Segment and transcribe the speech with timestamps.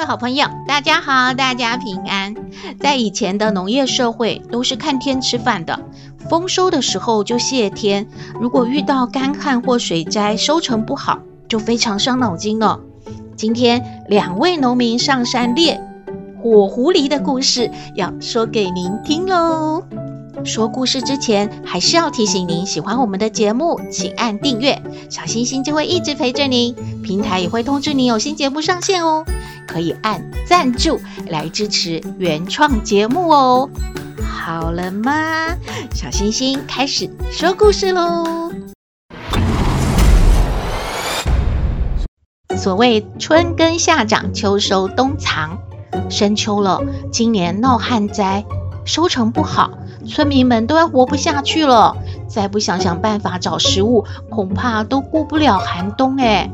[0.00, 2.34] 各位好朋友，大家好，大家平安。
[2.80, 5.78] 在以前的农业社会，都是看天吃饭的，
[6.30, 8.08] 丰收的时候就谢天。
[8.40, 11.18] 如果遇到干旱或水灾，收成不好，
[11.50, 12.80] 就非常伤脑筋了。
[13.36, 15.78] 今天两位农民上山猎
[16.42, 19.84] 火狐狸的故事，要说给您听喽。
[20.44, 26.74] 说故事之前，还是要提醒您，喜欢我们的节目，请按订阅，小星星就会一直陪着您。
[27.02, 29.24] 平台也会通知您有新节目上线哦，
[29.66, 33.68] 可以按赞助来支持原创节目哦。
[34.22, 35.56] 好了吗？
[35.94, 38.50] 小星星开始说故事喽。
[42.56, 45.58] 所谓春耕夏长，秋收冬藏，
[46.10, 46.82] 深秋了，
[47.12, 48.44] 今年闹旱灾，
[48.84, 49.70] 收成不好。
[50.06, 56.50] 村民们都要活不下去了，再不想想办法找食物，恐怕都过不了寒冬哎。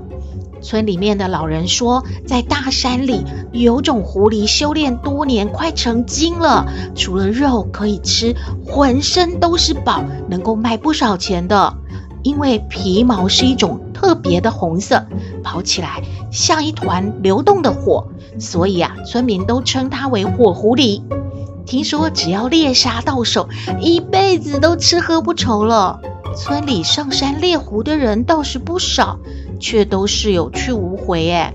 [0.63, 6.67] 村里面的老人说，在大山里有种狐狸，修炼多年，快成精了。
[6.95, 8.35] 除了肉可以吃，
[8.67, 11.75] 浑身都是宝，能够卖不少钱的。
[12.23, 15.07] 因为皮毛是一种特别的红色，
[15.45, 18.09] 跑起来像一团流动的火，
[18.41, 21.03] 所以啊，村民都称它为火狐狸。
[21.67, 23.49] 听说只要猎杀到手，
[23.81, 26.01] 一辈子都吃喝不愁了。
[26.37, 29.19] 村里上山猎狐的人倒是不少，
[29.59, 31.31] 却都是有去无回。
[31.31, 31.53] 哎，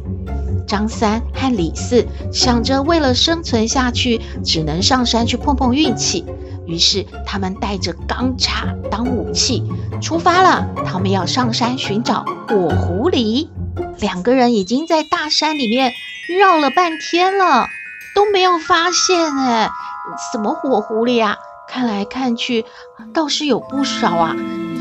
[0.68, 6.26] 张三和李四想着为了生存下去，只能上山去碰碰运气。
[6.66, 9.64] 于是他们带着钢叉当武器
[10.02, 10.68] 出发了。
[10.86, 13.48] 他们要上山寻找火狐狸。
[14.00, 15.92] 两个人已经在大山里面
[16.40, 17.68] 绕了半天了，
[18.16, 19.38] 都没有发现。
[19.38, 19.70] 哎。
[20.32, 21.38] 什么火狐狸啊？
[21.70, 22.66] 看来看去
[23.14, 24.36] 倒是有不少啊，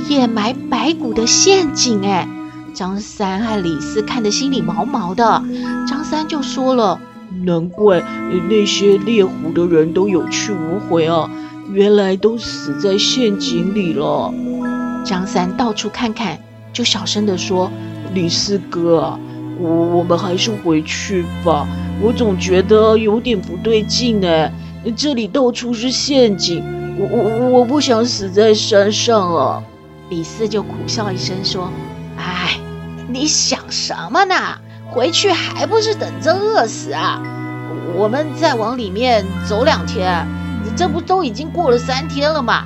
[0.08, 2.28] 掩埋白骨的陷阱哎！
[2.74, 5.42] 张三和李四看得心里毛毛的。
[5.86, 7.00] 张三就说了
[7.44, 8.02] ：“难怪
[8.48, 11.30] 那些猎狐的人都有去无回啊，
[11.70, 14.32] 原来都死在陷阱里了。”
[15.04, 16.38] 张三到处看看，
[16.72, 17.70] 就小声地说
[18.14, 19.18] ：“李四哥啊，
[19.60, 21.66] 我我们还是回去吧，
[22.02, 24.52] 我总觉得有点不对劲哎。”
[24.96, 26.64] 这里到处是陷阱，
[26.98, 29.62] 我我我不想死在山上啊！
[30.08, 31.70] 李四就苦笑一声说
[32.16, 32.58] ：“哎，
[33.08, 34.34] 你想什么呢？
[34.90, 37.22] 回去还不是等着饿死啊？
[37.94, 40.26] 我们再往里面走两天，
[40.76, 42.64] 这不都已经过了三天了吗？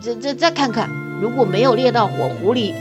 [0.00, 0.88] 这这再看看，
[1.20, 2.72] 如果没有猎到火狐狸，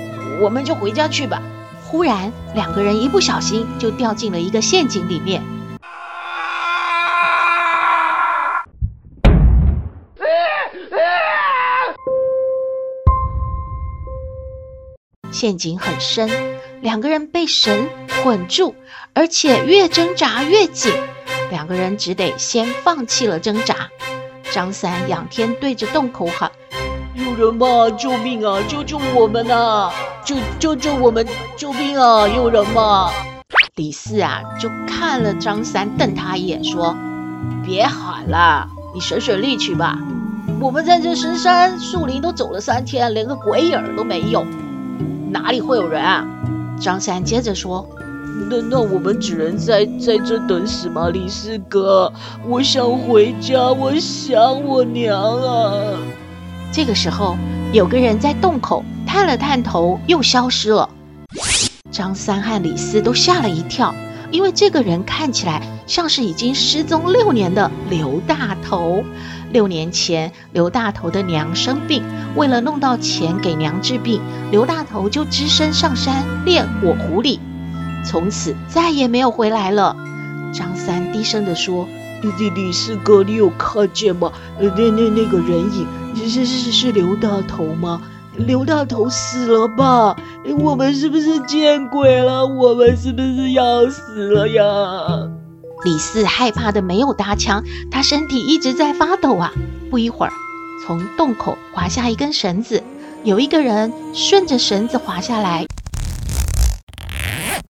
[0.42, 1.42] 我们就回家去吧。”
[1.88, 5.42] 忽然，两个人一不小心就掉进了一个陷阱里面。
[15.36, 16.30] 陷阱很深，
[16.80, 17.90] 两个人被绳
[18.24, 18.74] 捆住，
[19.14, 20.94] 而且越挣扎越紧，
[21.52, 23.90] 两个人只得先放弃了挣扎。
[24.54, 26.50] 张三仰天对着洞口喊
[27.16, 27.90] ：“有人吗？
[27.98, 28.64] 救命啊！
[28.66, 29.92] 救救我们啊！
[30.24, 31.28] 救救救我们！
[31.58, 32.26] 救命啊！
[32.30, 33.12] 有人吗？”
[33.76, 36.96] 李四啊，就看了张三，瞪他一眼，说
[37.68, 40.00] ：“别喊了，你省省力气吧。
[40.62, 44.48] 我们在这深山树林都走了三天，连个鬼影都没有。”
[45.36, 46.26] 哪里会有人啊？
[46.80, 47.86] 张三接着说
[48.50, 51.10] ：“那那我们只能在在这等死吗？
[51.10, 52.12] 李四哥，
[52.48, 56.00] 我想回家，我想我娘啊！”
[56.72, 57.36] 这个时候，
[57.74, 60.88] 有个人在洞口探了探头，又消失了。
[61.92, 63.94] 张三和李四都吓了一跳，
[64.32, 69.04] 因为这个人看起来像是已经失踪六年的刘大头。
[69.56, 72.04] 六年前，刘大头的娘生病，
[72.36, 74.20] 为了弄到钱给娘治病，
[74.52, 77.40] 刘大头就只身上山猎火狐狸，
[78.06, 79.96] 从此再也没有回来了。
[80.54, 81.88] 张三低声地说
[82.38, 84.30] ：“李李四哥，你有看见吗？
[84.60, 85.88] 那那那个人影，
[86.18, 88.02] 是是是是刘大头吗？
[88.36, 90.18] 刘大头死了吧？
[90.60, 92.46] 我们是不是见鬼了？
[92.46, 94.64] 我们是不是要死了呀？”
[95.86, 99.54] 李四害怕的没有搭腔，他身体一直在发抖啊！
[99.92, 100.34] 不一会儿，
[100.84, 102.82] 从洞口滑下一根绳子，
[103.24, 105.68] 有一个人顺着绳子滑下来，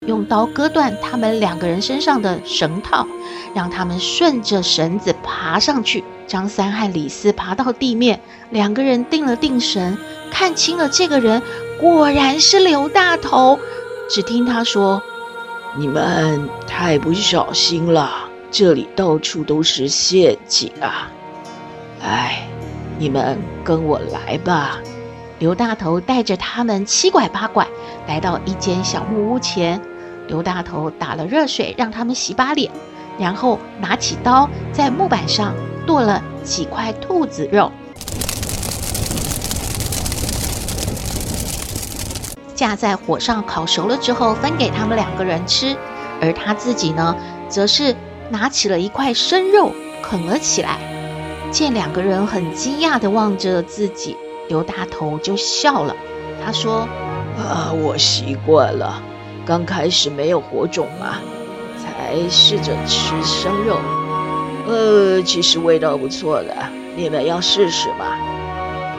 [0.06, 3.06] 用刀割断他们两个人身上的绳套，
[3.54, 6.04] 让他们顺着绳子爬上去。
[6.26, 8.20] 张三和李四爬到地面，
[8.50, 9.96] 两个人定了定神，
[10.30, 11.42] 看清了这个人，
[11.80, 13.58] 果然是刘大头。
[14.10, 15.02] 只听他说
[15.74, 21.10] ：“你们太不小心了，这里到处都是陷阱啊！
[22.02, 22.46] 哎，
[22.98, 24.78] 你们跟我来吧。”
[25.40, 27.66] 刘大头带着他们七拐八拐
[28.06, 29.80] 来到一间小木屋前。
[30.28, 32.70] 刘大头打了热水，让他们洗把脸，
[33.18, 35.54] 然后拿起刀，在木板上
[35.86, 37.72] 剁了几块兔子肉，
[42.62, 45.76] 架在火上烤熟了之后，分给他们两个人吃。
[46.20, 47.16] 而他自己呢，
[47.48, 47.96] 则是
[48.30, 50.78] 拿起了一块生肉啃了起来。
[51.50, 54.16] 见两个人很惊讶地望着自己，
[54.48, 55.96] 刘大头就笑了。
[56.44, 56.86] 他说
[57.36, 59.02] ：“啊，我习惯了。”
[59.44, 61.16] 刚开始没有火种嘛，
[61.82, 63.76] 才试着吃生肉。
[64.68, 66.54] 呃，其实味道不错的，
[66.94, 68.16] 你们要试试吗？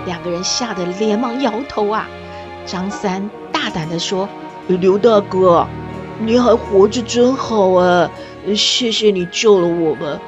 [0.05, 2.09] 两个人吓得连忙摇头啊。
[2.65, 3.29] 张三
[3.63, 4.27] 大胆地说
[4.67, 5.65] ：“刘大哥，
[6.19, 8.11] 你还活着真好啊！
[8.53, 10.19] 谢谢你救了我们。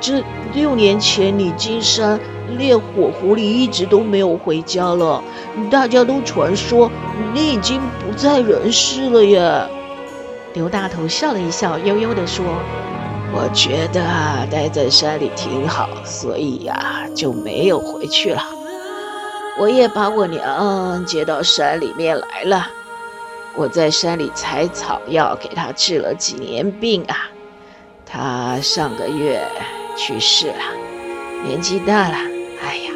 [0.00, 0.20] 这
[0.54, 2.18] 六年前你进山
[2.58, 5.22] 烈火狐狸，一直都没有回家了。
[5.70, 6.90] 大家都传说。”
[7.32, 9.68] 你已经不在人世了呀！
[10.54, 12.44] 刘大头笑了一笑，悠悠地说
[13.32, 14.02] ：“我觉得
[14.50, 18.42] 待在山里挺好，所以呀，就没有回去了。
[19.60, 22.66] 我也把我娘接到山里面来了。
[23.56, 27.28] 我在山里采草药，给他治了几年病啊。
[28.06, 29.46] 他上个月
[29.96, 32.16] 去世了，年纪大了，
[32.62, 32.92] 哎呀，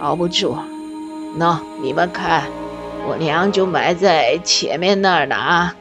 [0.00, 0.56] 熬不住。
[1.38, 2.44] 喏，你们看。”
[3.06, 5.74] 我娘就埋在前面那儿呢啊！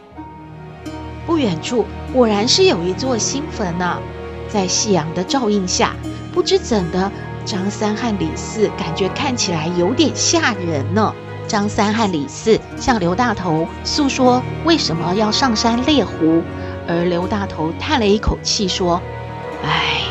[1.25, 3.99] 不远处果然是有一座新坟呢，
[4.47, 5.93] 在夕阳的照映下，
[6.33, 7.11] 不知怎的，
[7.43, 11.13] 张三和李四感觉看起来有点吓人呢。
[11.47, 16.43] 张三和李四向刘大头诉说为什么要上山猎狐，
[16.87, 19.01] 而刘大头叹了一口气说
[19.63, 20.01] ：“哎，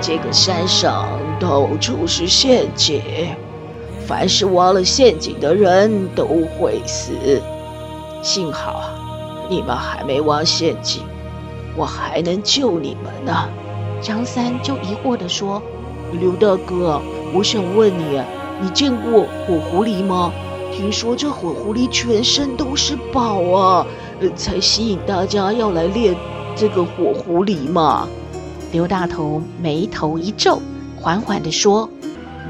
[0.00, 1.06] 这个山上
[1.38, 3.02] 到处是陷阱。”
[4.04, 7.12] 凡是挖了陷阱的人都会死。
[8.20, 8.82] 幸好
[9.48, 11.02] 你们还没挖陷阱，
[11.76, 13.48] 我还能救你们呢。
[14.00, 15.62] 张三就疑惑地说
[16.18, 17.00] ：“刘大哥，
[17.32, 18.20] 我想问你，
[18.60, 20.32] 你见过火狐狸吗？
[20.82, 23.86] 听说这火狐狸全身都是宝啊，
[24.34, 26.12] 才吸引大家要来练
[26.56, 28.08] 这个火狐狸嘛。”
[28.72, 30.60] 刘大头眉头一皱，
[31.00, 31.88] 缓缓地说。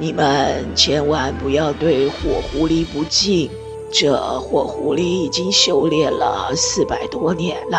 [0.00, 3.50] 你们千万不要对火狐狸不敬，
[3.92, 7.78] 这火狐狸已经修炼了四百多年了，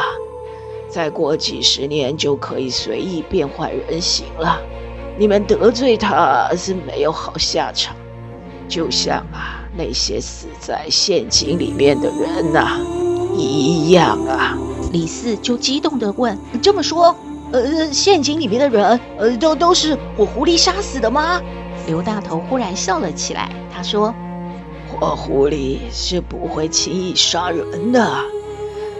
[0.87, 4.61] 再过几十年就可以随意变换人形了。
[5.17, 7.95] 你们得罪他是没有好下场，
[8.67, 12.79] 就像啊那些死在陷阱里面的人呐、啊、
[13.35, 14.57] 一样啊。
[14.91, 17.15] 李四就激动地问：“这么说，
[17.51, 21.41] 呃，陷阱里面的人，呃，都都是我狐狸杀死的吗？”
[21.87, 24.13] 刘大头忽然笑了起来，他说
[24.87, 28.15] ：“火狐狸是不会轻易杀人的，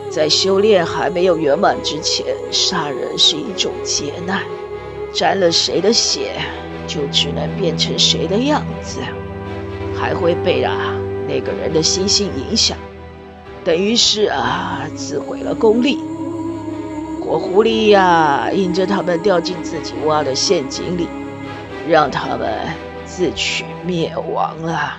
[0.10, 4.42] 在修炼还没有圆满之前，杀人是一种劫难，
[5.14, 6.42] 沾了谁的血，
[6.88, 9.00] 就只能变成谁的样子，
[9.96, 10.96] 还会被啊
[11.28, 12.78] 那个人的心性影响，
[13.64, 16.00] 等于是啊自毁了功力。
[17.22, 21.08] 火狐狸呀，引着他们掉进自己挖的陷阱里。”
[21.86, 22.50] 让他们
[23.04, 24.94] 自取灭亡了。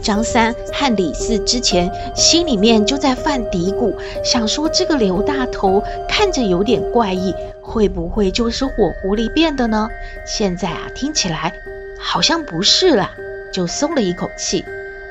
[0.00, 8.72] 张三和李四之前心里面就在犯嘀咕，想说这个刘大头看着有点怪异，会不会就是火
[9.02, 9.86] 狐狸变的呢？
[10.26, 11.52] 现在啊，听起来
[12.00, 13.10] 好像不是了，
[13.56, 14.62] 就松了一口气。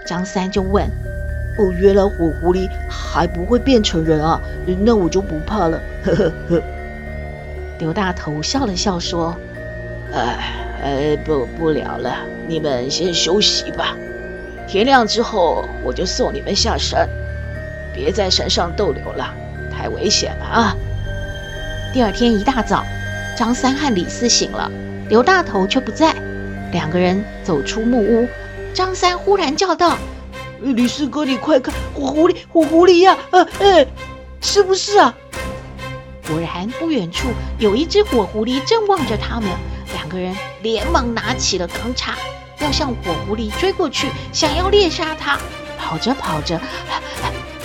[0.06, 0.86] 张三就问
[1.58, 4.40] ：“哦，原来火狐狸还不会变成人啊？
[4.82, 6.62] 那我就不怕了。”呵呵呵。
[7.80, 9.36] 刘大头笑了笑说。
[10.14, 13.98] 哎，哎，不不聊了，你们先休息吧。
[14.68, 17.10] 天亮之后我就送你们下山，
[17.96, 19.34] 别在山上逗留了，
[19.72, 20.78] 太危险了啊！
[21.92, 22.86] 第二天一大早，
[23.36, 24.72] 张三和李四醒了，
[25.10, 26.14] 刘大头却不在。
[26.76, 28.28] 两个人走出木屋，
[28.74, 29.98] 张三忽然叫道
[30.60, 33.18] ：“李四哥，你快看，火狐狸，火狐狸呀！
[33.32, 33.88] 呃，呃，
[34.42, 35.16] 是不是啊？”
[36.28, 37.30] 果然，不远处
[37.60, 39.50] 有一只火狐狸正望着他们。
[39.94, 42.18] 两个人连忙拿起了钢叉，
[42.60, 45.40] 要向火狐狸追过去，想要猎杀它。
[45.80, 46.60] 跑着跑着，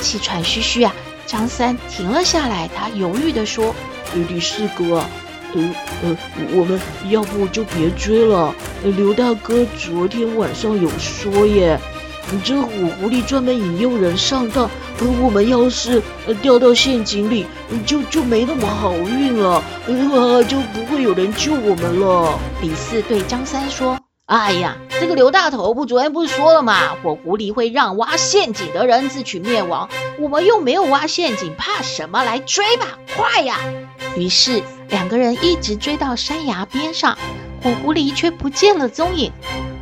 [0.00, 0.94] 气喘吁吁啊，
[1.26, 3.74] 张三停了下来，他犹豫地说
[4.14, 5.04] ：“李四哥，
[5.54, 6.16] 呃呃，
[6.52, 8.54] 我们要不就别追了。
[8.82, 11.78] 刘大哥昨天晚上有说耶，
[12.44, 12.68] 这火
[13.00, 16.02] 狐狸专门引诱人上当，而我们要是
[16.40, 17.46] 掉到陷阱里，
[17.84, 23.98] 就就没那么好运了，呃，就不会有人救我们了。”李四对张三说。
[24.26, 26.94] 哎呀，这个刘大头不昨天不是说了吗？
[27.02, 29.88] 火狐狸会让挖陷阱的人自取灭亡。
[30.20, 32.22] 我们又没有挖陷阱，怕什么？
[32.22, 33.58] 来追吧，快呀！
[34.14, 37.16] 于是两个人一直追到山崖边上，
[37.62, 39.32] 火狐狸却不见了踪影。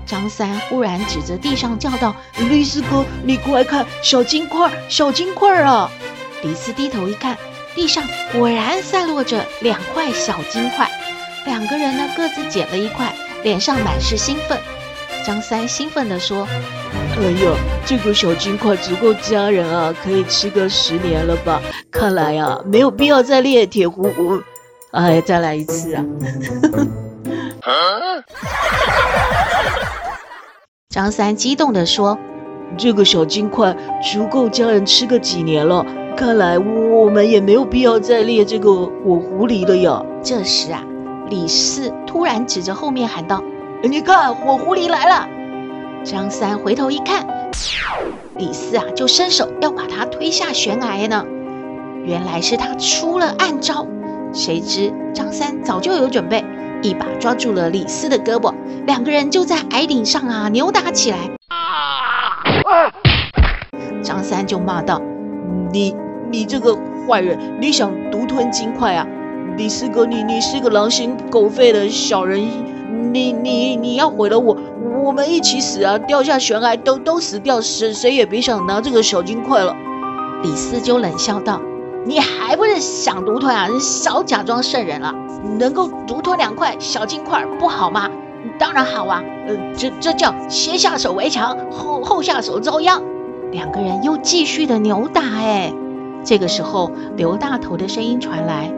[0.07, 2.15] 张三忽然指着地上叫道
[2.49, 5.91] ：“李四哥，你快看，小金块，小金块啊！”
[6.43, 7.37] 李四低头一看，
[7.75, 10.91] 地上果然散落着两块小金块。
[11.45, 13.15] 两个人呢，各自捡了一块。
[13.45, 14.59] 脸上满是兴奋，
[15.25, 16.45] 张三兴奋地说
[17.17, 17.53] ：“哎呀，
[17.87, 21.62] 这个小金块足够家人啊，可以吃个十年了吧？
[21.88, 24.43] 看来啊，没有必要再猎铁狐狐。
[24.92, 26.04] 哎，再来一次啊！”
[30.88, 32.18] 张三激动地说
[32.78, 35.85] ：“这个小金块足够家人吃个几年了，
[36.16, 40.83] 看来我们也没有必要再猎这个火狐狸了呀。”这时啊。
[41.28, 43.45] 李四突然指着后面喊道
[43.85, 45.28] ：“你看，火狐狸来了！”
[46.02, 47.26] 张三回头一看，
[48.37, 51.26] 李四啊，就伸手要把他推下悬崖呢。
[52.02, 53.87] 原来是他出了暗招，
[54.32, 56.44] 谁知张三早就有准备，
[56.82, 58.54] 一把抓住了李四的胳膊，
[58.87, 61.18] 两个人就在矮顶上啊扭打起来。
[61.49, 62.92] 啊
[64.02, 65.02] 张三就骂道
[65.73, 65.94] ：“你
[66.30, 69.06] 你这个坏人，你想独吞金块啊？”
[69.58, 72.40] 李四哥，你你是个狼心狗肺的小人，
[73.12, 74.56] 你你你要毁了我，
[75.02, 75.99] 我们一起死啊！
[75.99, 79.75] 掉下悬崖都都死掉，谁谁也别想拿这个小金块了。
[80.42, 81.61] 李四就冷笑道
[82.09, 83.69] ：“你还不是想独吞啊？
[83.71, 85.15] 你少假装圣人了，
[85.59, 88.09] 能够独吞两块小金块不好吗？
[88.59, 93.03] 当然好啊，呃，这这叫先下手为强，后后下手遭殃。”
[93.53, 95.71] 两个人又继续的扭打，哎，
[96.25, 98.73] 这个时候刘大头的声音传来。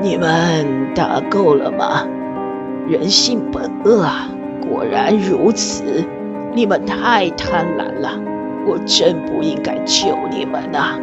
[0.00, 2.06] 你们打够了吗？
[2.88, 4.30] 人性本恶啊，
[4.66, 6.02] 果然如此。
[6.54, 8.18] 你们太贪婪了，
[8.66, 10.98] 我真不应该救你们呐。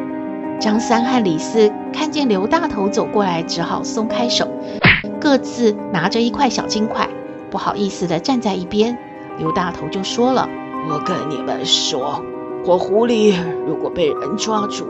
[0.60, 4.48] 张三和李四看见刘大头走过来，只好松开手，
[5.20, 7.08] 各自拿着一块小金块，
[7.52, 8.98] 不好意思地站在一边。
[9.38, 10.50] 刘大头就说了
[10.90, 12.24] ：“我跟你们说，
[12.66, 13.36] 火狐狸
[13.68, 14.88] 如果被人抓住，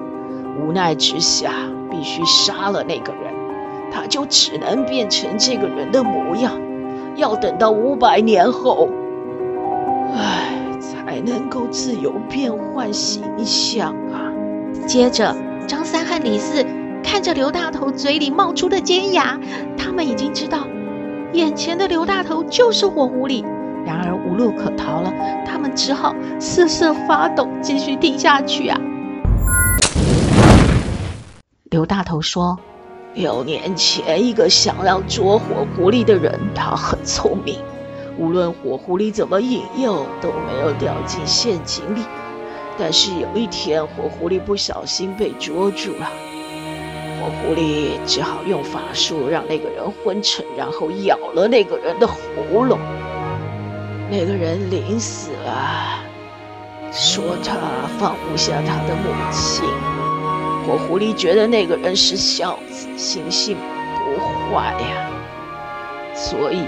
[0.57, 1.51] 无奈之下
[1.91, 3.33] 必须杀了那个人。”
[3.91, 6.53] 他就只能变成这个人的模样，
[7.15, 8.89] 要等到五百年后，
[10.13, 14.31] 唉，才能够自由变换形象啊。
[14.85, 15.35] 接着，
[15.67, 16.65] 张三和李四
[17.03, 19.37] 看着刘大头嘴里冒出的尖牙，
[19.77, 20.65] 他们已经知道，
[21.33, 23.43] 眼前的刘大头就是火狐狸。
[23.85, 25.13] 然而无路可逃了，
[25.45, 28.79] 他们只好瑟瑟发抖，继续听下去啊。
[31.69, 32.57] 刘大头说。
[33.13, 37.59] 六年前，一个想要捉火狐狸的人，他很聪明，
[38.17, 42.03] 无论火狐狸怎么引诱，都没有掉进陷阱里。
[42.79, 46.09] 但是有一天，火狐狸不小心被捉住了，
[47.19, 52.79] 火狐狸只好用法术让那个人昏沉，然后咬了那个人的喉咙。
[54.09, 55.99] 那个人临死了，
[56.91, 57.55] 说他
[57.99, 59.65] 放不下他的母亲。
[60.65, 64.17] 火狐狸觉得那个人是孝子，心性不
[64.53, 65.09] 坏呀，
[66.13, 66.61] 所以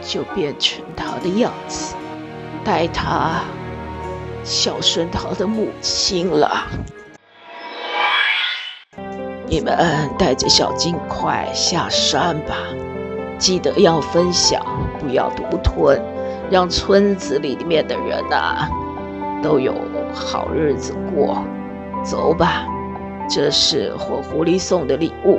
[0.00, 1.94] 就变成他的样子，
[2.64, 3.42] 带他
[4.44, 6.66] 孝顺他的母亲了。
[9.46, 9.76] 你们
[10.18, 12.56] 带着小金块下山吧，
[13.38, 14.64] 记得要分享，
[14.98, 16.00] 不要独吞，
[16.50, 18.70] 让村子里面的人呐、啊、
[19.42, 19.74] 都有
[20.14, 21.44] 好日子过。
[22.02, 22.66] 走吧。
[23.30, 25.38] 这是火狐狸送的礼物，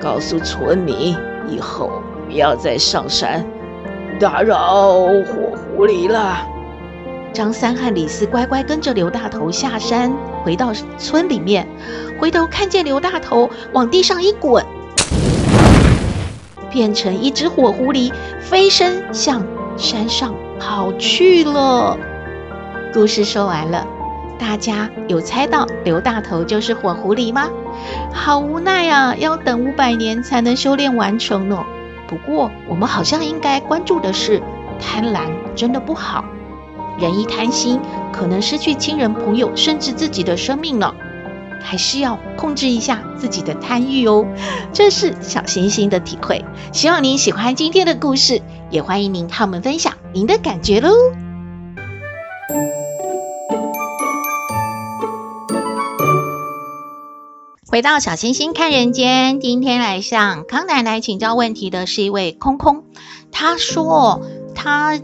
[0.00, 1.14] 告诉村民
[1.46, 3.44] 以后不要再上山
[4.18, 6.46] 打扰火狐狸了。
[7.32, 11.68] 张三和李四乖乖跟着刘大头下山，回到村里面，
[12.18, 14.64] 回头看见刘大头往地上一滚，
[16.70, 19.44] 变成一只火狐狸，飞身向
[19.76, 21.96] 山上跑去了。
[22.92, 23.86] 故事说完了。
[24.38, 27.48] 大家有猜到刘大头就是火狐狸吗？
[28.12, 31.64] 好无奈啊，要等五百年才能修炼完成呢。
[32.06, 34.40] 不过我们好像应该关注的是，
[34.80, 35.22] 贪婪
[35.56, 36.24] 真的不好。
[36.98, 37.80] 人一贪心，
[38.12, 40.94] 可能失去亲人朋友，甚至自己的生命了。
[41.60, 44.24] 还是要控制一下自己的贪欲哦。
[44.72, 46.44] 这是小星星的体会。
[46.72, 48.40] 希望您喜欢今天的故事，
[48.70, 50.90] 也欢迎您和我们分享您的感觉喽。
[57.70, 62.84] 回到小星星看人间，今天来向康奶奶请教问题的是一位空空。
[63.30, 64.22] 他说，
[64.54, 64.98] 他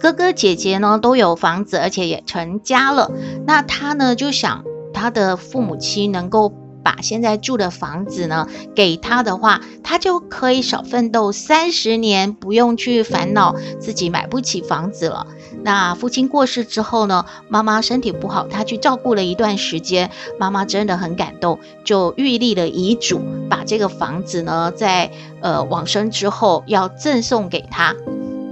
[0.00, 3.10] 哥哥姐姐呢都有房子，而且也成家了。
[3.46, 4.64] 那他呢就想。
[4.98, 15.26] 他的父母亲能够把现在住的房子呢给他的话，他就可以少奋斗三十年，不用去烦恼自己买不起房子了。
[15.62, 20.10] 那父亲过世之后呢，妈妈身体不好，他去照顾了一段时间，
[20.40, 25.10] 妈妈真的很感动，就预立了遗嘱，把这个房子呢在
[25.42, 27.94] 呃往生之后要赠送给他。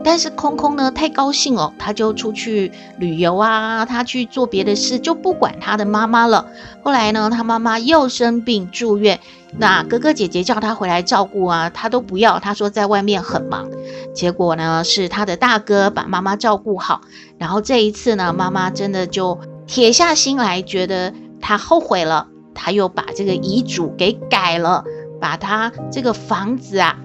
[0.05, 6.47] 但是空空呢太高兴了，他就出去旅游啊，他去做别的事，就不管他的妈妈了。
[6.83, 9.19] 后来呢，他妈妈又生病住院，
[9.57, 13.67] 那哥哥姐姐叫他回来照顾啊，他都不要，他说在外面很忙。
[14.15, 17.01] 结果呢，是他的大哥把妈妈照顾好，
[17.39, 24.85] 然后这一次呢，妈妈真的就铁下心来，觉得他后悔了，他又把这个遗嘱给改了，
[25.19, 26.99] 把他这个房子啊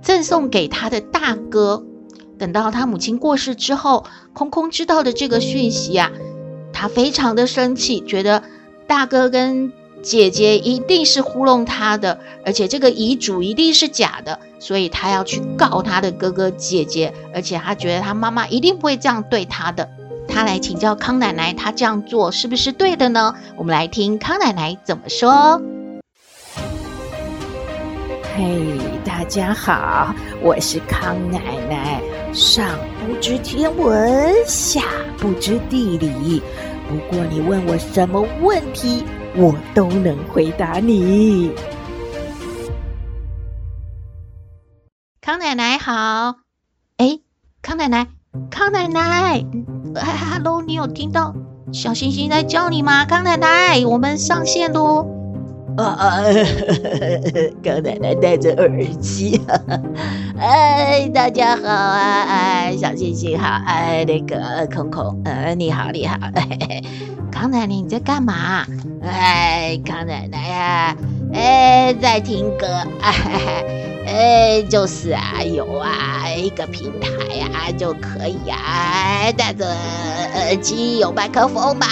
[0.00, 1.84] 赠送给他的大哥。
[2.38, 6.10] 等到他母亲过世之后，空空知道的这个讯息啊，
[6.72, 8.42] 他非常的生气，觉得
[8.86, 19.88] 大哥跟姐姐一定是糊弄他的，而且这个遗嘱一定是假的，所以他要去告他的哥哥姐姐，而且他觉得他妈妈一定不会这样对他的。
[20.28, 23.34] 他来请教康奶奶，他这样做是不是对的呢？
[23.56, 25.62] 我们来听康奶奶怎么说。
[28.36, 31.40] 嘿大家好，我是康奶
[31.70, 32.02] 奶。
[32.36, 34.82] 上不知天文，下
[35.16, 36.42] 不知地理。
[36.86, 39.02] 不过你问我什么问题，
[39.34, 41.50] 我都能回答你。
[45.22, 46.34] 康奶奶好，
[46.98, 47.20] 哎，
[47.62, 48.06] 康奶奶，
[48.50, 49.42] 康奶奶，
[49.94, 51.34] 哈哈喽，你有听到
[51.72, 53.06] 小星星在叫你吗？
[53.06, 55.15] 康奶奶，我们上线喽。
[55.76, 56.22] 啊，
[57.62, 59.40] 康奶奶戴着耳机，
[60.38, 66.16] 哎，大家好啊，哎，小星星好，哎，那个空空，呃，你好，你好，
[67.30, 68.64] 康奶奶你在干嘛？
[69.02, 70.96] 哎，康奶奶呀，
[71.36, 72.66] 哎，在听歌，
[74.06, 77.08] 哎，就是啊，有啊，一个平台
[77.52, 81.86] 啊就可以啊，戴着耳机有麦克风吧。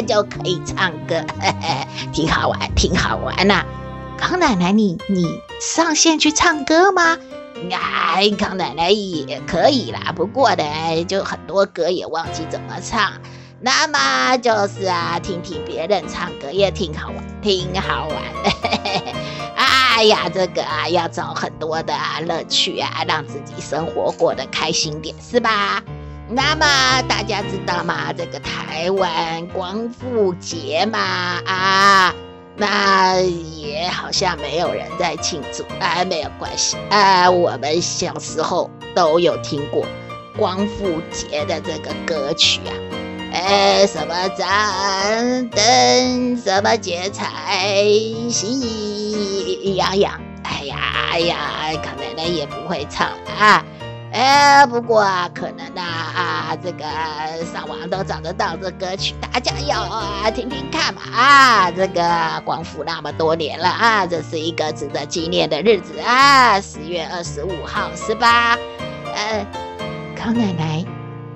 [0.06, 1.20] 就可以唱歌，
[2.12, 3.66] 挺好玩，挺好玩呐、啊。
[4.16, 7.18] 康奶奶你，你你上线去唱歌吗？
[7.70, 13.12] 哎，康奶奶也可以啦，不过呢，就很多歌也忘记怎么唱。
[13.60, 18.50] 那么就是啊，听听别人唱歌也挺好玩，挺好玩的。
[19.54, 21.94] 哎呀，这个啊，要找很多的
[22.26, 25.82] 乐趣啊，让自己生活过得开心点，是吧？
[26.26, 28.12] 那么大家知道吗？
[28.16, 30.98] 这个台湾光复节嘛，
[31.44, 32.14] 啊，
[32.56, 39.84] 那也好像没有人在庆祝，啊，没有关系，啊，我们小时候都有听过
[40.38, 42.72] 光复节的这个歌曲啊，
[43.32, 47.84] 哎，什么张灯，什么节彩，
[48.28, 50.76] 喜洋洋，哎呀
[51.12, 51.36] 哎呀，
[51.82, 53.64] 康奶奶也不会唱啊。
[54.12, 56.84] 哎，不过啊，可能啊啊，这个
[57.52, 68.58] 上网都找得到这歌曲，大家要啊听听看嘛啊，这个光复那么多年了啊，这是一个值得纪念的日子啊，十月二十五号是吧？
[69.14, 69.46] 呃，
[70.16, 70.84] 康奶奶，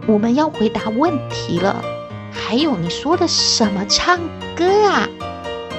[0.06, 1.82] 我们要回答问题了，
[2.30, 4.18] 还有你说的什么唱
[4.54, 5.08] 歌啊？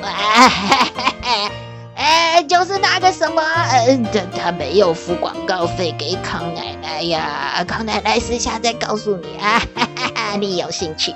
[0.01, 1.51] 哎
[1.95, 11.13] 哎，就是那个什么，呃，他他没有付广告费给康奶奶呀，康奶奶私下再告诉你啊，哈哈哈，你有兴趣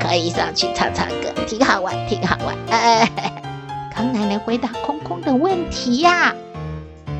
[0.00, 2.54] 可以上去唱唱歌，挺好玩，挺好玩。
[2.70, 3.08] 哎，
[3.94, 6.34] 康奶奶回答空空的问题呀，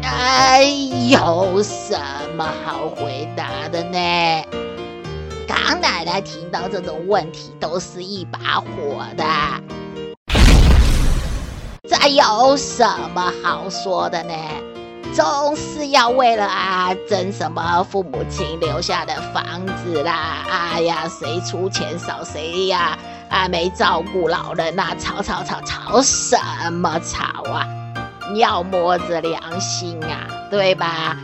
[0.02, 0.62] 哎，
[1.08, 1.96] 有什
[2.36, 4.44] 么好回答的呢？
[5.46, 9.24] 康奶奶听到这种问题都是一把火的。
[11.88, 14.34] 这有什么好说的呢？
[15.14, 20.44] 总是要为了啊争什么父母亲留下的房子啦！
[20.50, 22.98] 哎呀，谁出钱少谁呀？
[23.30, 26.36] 啊，没照顾老人呐、吵吵吵吵什
[26.72, 27.66] 么吵啊？
[28.34, 31.16] 要摸着良心啊，对吧？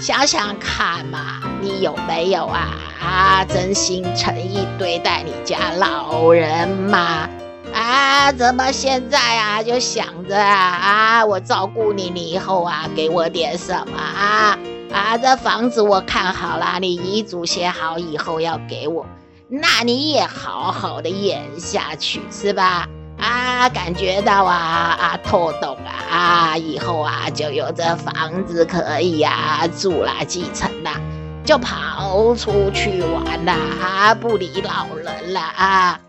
[0.00, 7.28] 想想看嘛，你有没有啊啊真心诚意对待你家老人嘛？
[7.74, 14.58] 啊，怎么现在啊就想着啊啊，我照顾你，你以后啊给我点什么啊
[14.92, 15.18] 啊？
[15.18, 19.04] 这房子我看好了，你遗嘱写好以后要给我，
[19.48, 22.88] 那你也好好的演下去是吧？
[23.18, 31.00] 啊，感觉到啊啊透懂啊啊，以后啊就有这房子可以啊住啦，继承啦，
[31.44, 36.00] 就跑出去玩啦，啊，不理老人了啊。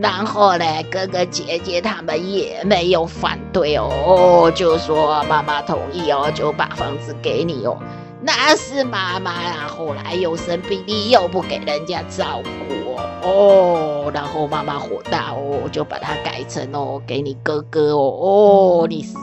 [0.00, 7.76] 然后呢，哥哥姐姐他们也没有反对哦，就说妈妈同意哦，就把房子给你哦。
[8.22, 19.14] 那是妈妈啊，后来又生病，你又不给人家照顾哦，哦，然后妈妈火大哦，就把它改成哦，给你哥哥哦，哦，你是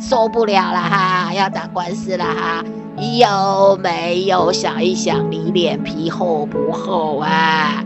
[0.00, 2.64] 受不了了哈，要打官司了哈，
[2.96, 7.84] 有没有想一想你脸皮厚不厚啊？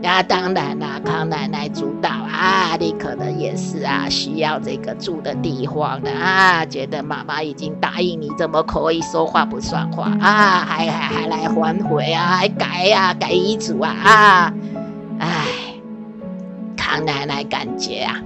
[0.00, 10.64] 那当然啦，康奶奶主导啊，你可能也是啊，需要这个住的地方的啊，觉得妈妈已经答应你，怎么可以说话不算话啊？
[10.64, 14.54] 还还还来反悔啊，还改呀、啊，改遗嘱啊啊！
[15.18, 15.46] 哎，
[16.76, 18.22] 康奶奶感觉啊，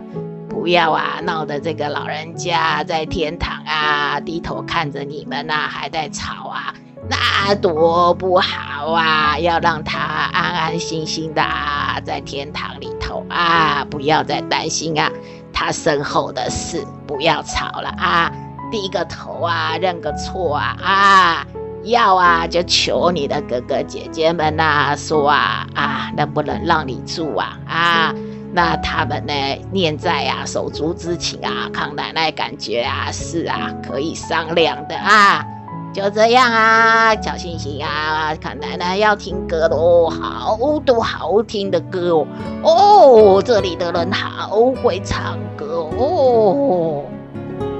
[0.50, 6.74] 不要啊，闹得这个老人家在天堂啊，低头看着你们呐、啊，还在吵啊。
[7.12, 9.38] 那多不好啊！
[9.38, 15.12] 要让他安安心心的啊，在天堂里头啊，不要再担心啊，
[15.52, 18.32] 他身后的事，不要吵了啊，
[18.70, 21.46] 低个头啊，认个错啊啊！
[21.84, 28.14] 要啊，就求你的哥哥姐姐们呐、啊，说啊啊，能不能让你住啊啊？
[28.54, 29.32] 那他们呢，
[29.70, 35.44] 念在啊手足之情啊，康奶奶感觉啊是啊，可以商量的啊。
[35.92, 42.26] 就这样啊，小星星啊，康奶奶要听歌喽，好多好听的歌哦。
[42.62, 47.04] 哦，这里的人好会唱歌哦。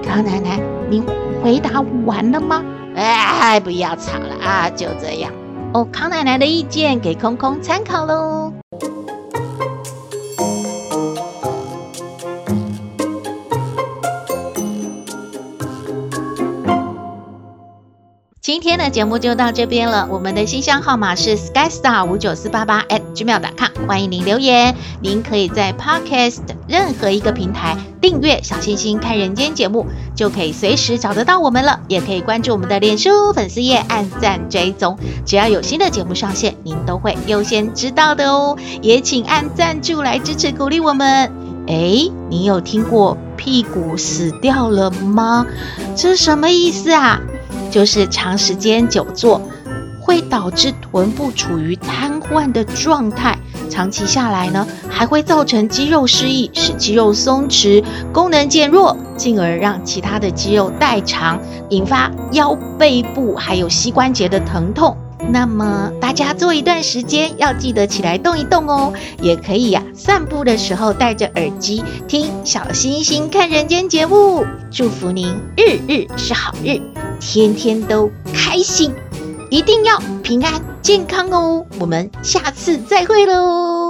[0.05, 1.03] 康奶奶，您
[1.43, 2.63] 回答完了吗？
[2.95, 5.33] 哎，不要吵了啊，就这样。
[5.73, 8.53] 哦，康奶奶的意见给空空参考喽。
[18.53, 20.07] 今天的节目就到这边了。
[20.11, 24.77] 我们的信箱号码是 skystar 五九四八八 at gmail.com，欢迎您留言。
[25.01, 31.81] 您可以在 Podcast 任何一个平台订阅“小星星看人间”节目，就可以随时找得到我们了。
[31.89, 34.99] 也可以关注我们的脸书粉丝页，按赞追踪。
[35.25, 38.59] 只要有新的节目上线，您都会优先知道的哦。
[38.83, 41.33] 也请按赞助来支持鼓励我们。
[41.69, 45.47] 诶，你有听过屁股死掉了吗？
[45.97, 47.19] 这什么意思啊？
[47.73, 49.41] 就是长时间久坐
[49.99, 53.39] 会导致臀部处于瘫痪的状态，
[53.71, 57.83] 长期下来呢，还会造成肌肉失忆，使肌肉松弛，
[58.13, 64.95] 功能减弱，进而让其他的肌肉代偿，引发腰背部还有膝关节的疼痛。
[65.31, 76.81] 那么大家做一段时间要记得起来动一动哦，也可以呀、散步的时候戴着耳机听小星星看人间节目，祝福您日日是好日。
[77.25, 78.93] 天天都开心，
[79.49, 81.65] 一定要平安健康哦！
[81.79, 83.82] 我们下次再会喽。